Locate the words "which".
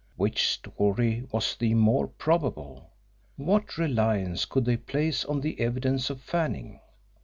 0.15-0.47